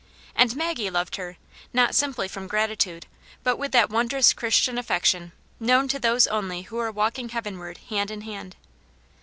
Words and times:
And 0.35 0.55
Maggie 0.55 0.89
loved 0.89 1.17
her, 1.17 1.37
not 1.73 1.93
simply 1.93 2.27
from 2.27 2.49
grati 2.49 2.75
tude, 2.75 3.05
but 3.43 3.57
with 3.57 3.71
that 3.73 3.91
wondrous 3.91 4.33
Christian 4.33 4.79
affection 4.79 5.31
known 5.59 5.87
to 5.89 5.99
those 5.99 6.25
only 6.25 6.63
who 6.63 6.79
are 6.79 6.91
walking 6.91 7.29
heavenward 7.29 7.77
hand 7.89 8.09
in 8.09 8.21
hand. 8.21 8.55